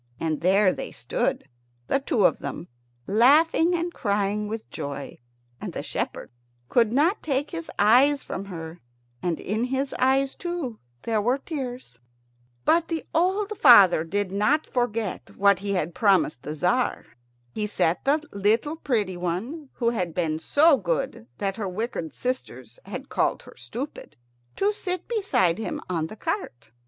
[0.19, 1.47] And there they stood,
[1.85, 2.67] the two of them,
[3.05, 5.19] laughing and crying with joy.
[5.61, 6.31] And the shepherd
[6.69, 8.81] could not take his eyes from her,
[9.21, 11.99] and in his eyes, too, there were tears.
[12.65, 17.05] But the old father did not forget what he had promised the Tzar.
[17.53, 22.79] He set the little pretty one, who had been so good that her wicked sisters
[22.85, 24.15] had called her Stupid,
[24.55, 26.71] to sit beside him on the cart.